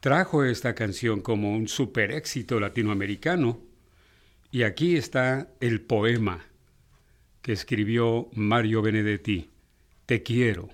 [0.00, 3.60] trajo esta canción como un super éxito latinoamericano
[4.50, 6.46] y aquí está el poema
[7.42, 9.50] que escribió Mario Benedetti,
[10.06, 10.68] Te quiero.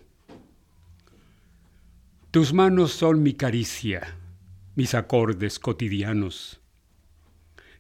[2.31, 4.17] Tus manos son mi caricia,
[4.75, 6.64] mis acordes cotidianos.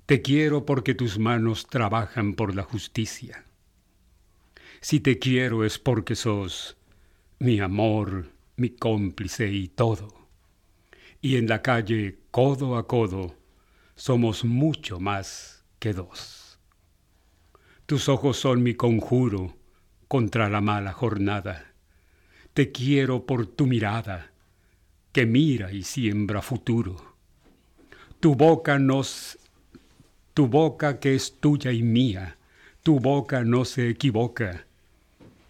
[0.07, 3.47] Te quiero porque tus manos trabajan por la justicia.
[4.83, 6.77] Si te quiero es porque sos
[7.39, 10.29] mi amor, mi cómplice y todo.
[11.23, 13.35] Y en la calle, codo a codo,
[13.97, 16.59] somos mucho más que dos.
[17.87, 19.57] Tus ojos son mi conjuro
[20.07, 21.73] contra la mala jornada.
[22.53, 24.33] Te quiero por tu mirada,
[25.13, 27.15] que mira y siembra futuro.
[28.21, 29.39] Tu boca nos
[30.35, 32.37] tu boca que es tuya y mía,
[32.83, 34.67] tu boca no se equivoca.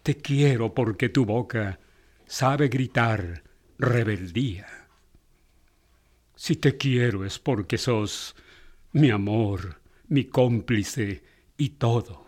[0.03, 1.81] Te quiero porque tu boca
[2.27, 3.43] sabe gritar
[3.79, 4.67] rebeldía.
[6.37, 8.37] Si te quiero es porque sos
[8.93, 11.25] mi amor, mi cómplice
[11.57, 12.27] y todo.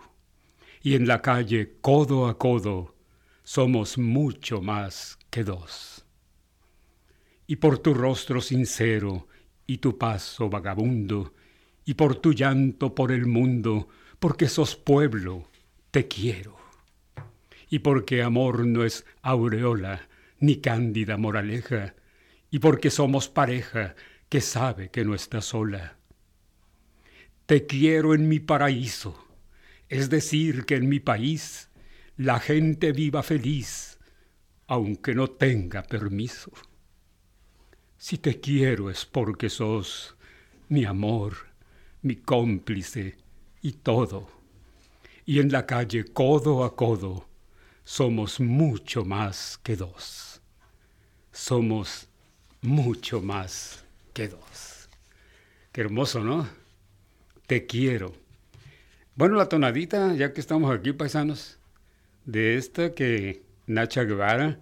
[0.82, 2.94] Y en la calle, codo a codo,
[3.42, 6.06] somos mucho más que dos.
[7.46, 9.28] Y por tu rostro sincero
[9.66, 11.34] y tu paso vagabundo,
[11.86, 15.48] y por tu llanto por el mundo, porque sos pueblo,
[15.90, 16.56] te quiero
[17.68, 20.08] y porque amor no es aureola
[20.38, 21.94] ni cándida moraleja,
[22.50, 23.94] y porque somos pareja
[24.28, 25.96] que sabe que no está sola.
[27.46, 29.26] Te quiero en mi paraíso,
[29.88, 31.70] es decir, que en mi país
[32.16, 33.98] la gente viva feliz,
[34.66, 36.52] aunque no tenga permiso.
[37.96, 40.16] Si te quiero es porque sos
[40.68, 41.36] mi amor,
[42.06, 43.16] mi cómplice
[43.62, 44.28] y todo.
[45.24, 47.26] Y en la calle codo a codo,
[47.84, 50.40] somos mucho más que dos.
[51.32, 52.08] Somos
[52.62, 53.84] mucho más
[54.14, 54.88] que dos.
[55.72, 56.48] Qué hermoso, ¿no?
[57.46, 58.14] Te quiero.
[59.14, 61.58] Bueno, la tonadita, ya que estamos aquí, paisanos,
[62.24, 64.58] de esta que Nacha Guevara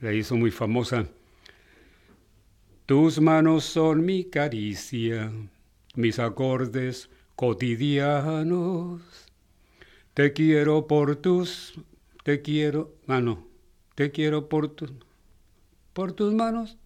[0.00, 1.06] la hizo muy famosa.
[2.86, 5.30] Tus manos son mi caricia,
[5.94, 9.02] mis acordes cotidianos.
[10.14, 11.74] Te quiero por tus
[12.22, 13.48] te quiero, mano,
[13.96, 14.72] te quiero por,
[15.92, 16.78] por tus manos.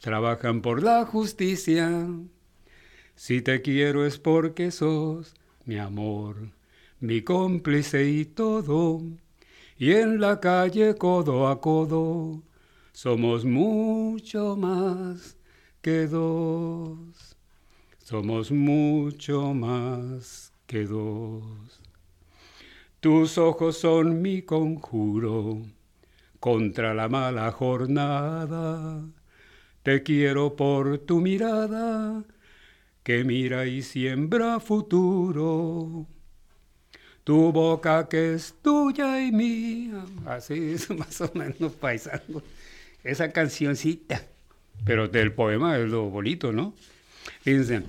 [0.00, 2.08] trabajan por la justicia.
[3.14, 5.34] Si te quiero es porque sos
[5.66, 6.36] mi amor,
[6.98, 9.02] mi cómplice y todo.
[9.76, 12.42] Y en la calle codo a codo
[12.92, 15.36] somos mucho más
[15.82, 17.33] que dos.
[18.04, 21.80] Somos mucho más que dos.
[23.00, 25.62] Tus ojos son mi conjuro
[26.38, 29.02] contra la mala jornada.
[29.82, 32.22] Te quiero por tu mirada,
[33.02, 36.06] que mira y siembra futuro.
[37.24, 40.04] Tu boca que es tuya y mía.
[40.26, 42.42] Así es más o menos paisano.
[43.02, 44.26] Esa cancioncita.
[44.84, 46.74] Pero del poema es lo bonito, ¿no?
[47.42, 47.82] Fíjense.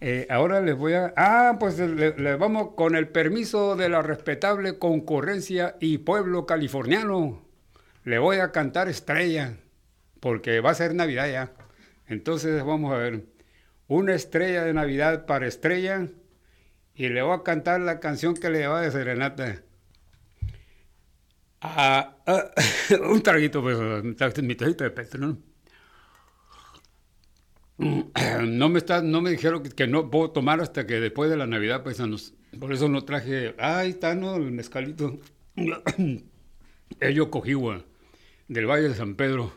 [0.00, 1.12] Eh, ahora les voy a...
[1.16, 7.42] Ah, pues le, vamos con el permiso de la respetable concurrencia y pueblo californiano.
[8.04, 9.58] Le voy a cantar estrella,
[10.20, 11.52] porque va a ser Navidad ya.
[12.06, 13.24] Entonces vamos a ver.
[13.88, 16.06] Una estrella de Navidad para estrella
[16.94, 19.62] y le voy a cantar la canción que le va de serenata.
[21.60, 22.50] Ah, ah,
[23.10, 23.76] un traguito, pues,
[24.42, 25.36] mi traguito de petro,
[27.80, 28.10] ¿no?
[28.46, 31.46] No me, está, no me dijeron que, no puedo tomar hasta que después de la
[31.46, 32.00] Navidad, pues,
[32.58, 33.54] por eso no traje.
[33.58, 34.36] Ahí está, ¿no?
[34.36, 35.18] El mezcalito.
[37.00, 37.84] Ello Cojigua,
[38.48, 39.52] del Valle de San Pedro,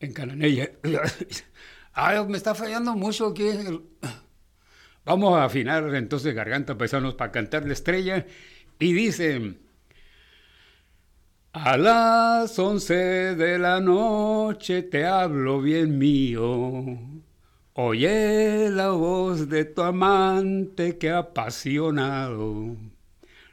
[0.00, 0.70] en Cananella.
[1.92, 3.48] Ay, me está fallando mucho aquí.
[5.04, 8.26] Vamos a afinar entonces garganta, paisanos, para cantar la estrella.
[8.78, 9.56] Y dice.
[11.52, 17.15] A las once de la noche te hablo bien mío
[17.78, 22.74] Oye la voz de tu amante que apasionado.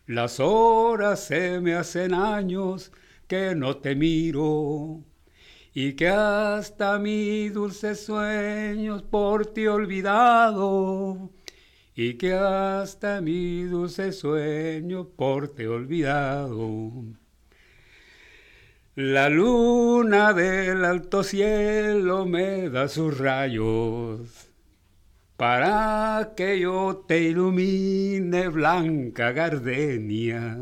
[0.08, 2.94] Las horas se me hacen años
[3.28, 5.02] que no te miro
[5.74, 11.30] y que hasta mis dulces sueños por ti olvidado
[11.94, 17.23] y que hasta mis dulces sueños por ti olvidado.
[18.96, 24.52] La luna del alto cielo me da sus rayos
[25.36, 30.60] para que yo te ilumine blanca gardenia.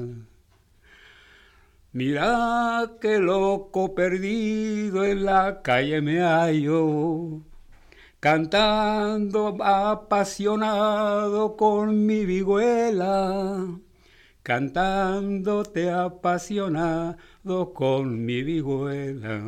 [1.91, 7.41] Mira que loco perdido en la calle me hallo,
[8.21, 13.67] cantando apasionado con mi vihuela
[14.43, 19.41] cantándote apasionado con mi vihuela.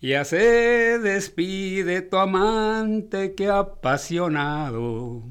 [0.00, 5.22] Ya se despide tu amante que apasionado,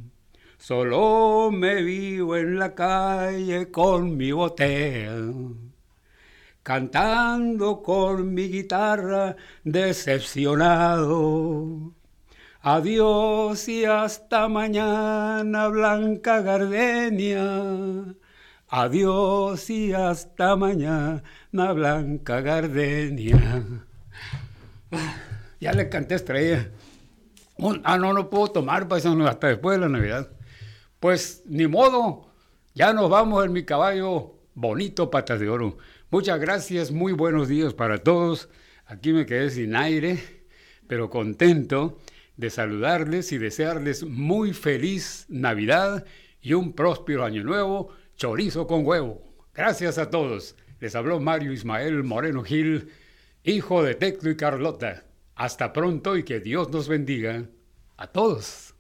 [0.58, 5.34] solo me vivo en la calle con mi botella,
[6.62, 11.94] cantando con mi guitarra decepcionado.
[12.62, 18.16] Adiós y hasta mañana, Blanca Gardenia.
[18.68, 23.66] Adiós y hasta mañana, Blanca Gardenia.
[25.62, 26.72] Ya le canté estrella.
[27.84, 30.30] ah, no, no puedo tomar pues, hasta después de la Navidad.
[31.02, 32.30] Pues ni modo,
[32.74, 35.78] ya nos vamos en mi caballo bonito, patas de oro.
[36.12, 38.48] Muchas gracias, muy buenos días para todos.
[38.86, 40.46] Aquí me quedé sin aire,
[40.88, 41.98] pero contento
[42.40, 46.06] de saludarles y desearles muy feliz Navidad
[46.42, 49.22] y un próspero año nuevo, chorizo con huevo.
[49.54, 50.56] Gracias a todos.
[50.80, 52.94] Les habló Mario Ismael Moreno Gil,
[53.44, 55.04] hijo de Teclo y Carlota.
[55.36, 57.44] Hasta pronto y que Dios nos bendiga
[57.98, 58.74] a todos.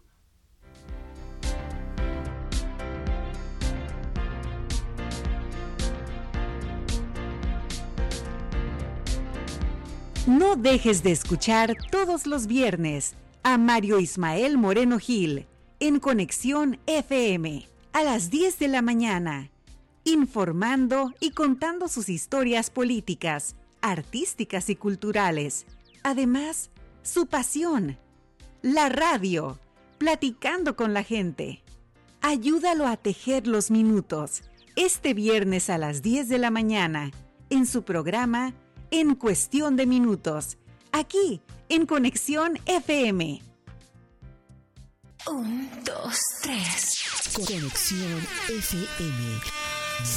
[10.26, 13.16] No dejes de escuchar todos los viernes
[13.54, 15.48] a Mario Ismael Moreno Gil
[15.80, 19.50] en Conexión FM a las 10 de la mañana,
[20.04, 25.66] informando y contando sus historias políticas, artísticas y culturales.
[26.04, 26.70] Además,
[27.02, 27.98] su pasión,
[28.62, 29.58] la radio,
[29.98, 31.64] platicando con la gente.
[32.22, 34.44] Ayúdalo a tejer los minutos
[34.76, 37.10] este viernes a las 10 de la mañana
[37.50, 38.54] en su programa
[38.92, 40.60] En Cuestión de Minutos,
[40.92, 43.42] aquí en Conexión FM.
[45.28, 47.04] Un, dos, tres.
[47.34, 49.40] Conexión FM.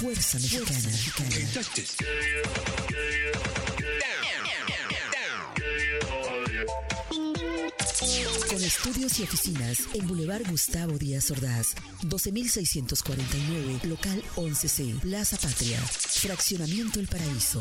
[0.00, 0.90] Fuerza Mexicana.
[8.48, 17.00] Con estudios y oficinas en Boulevard Gustavo Díaz Ordaz, 12649, local 11C, Plaza Patria, Fraccionamiento
[17.00, 17.61] El Paraíso.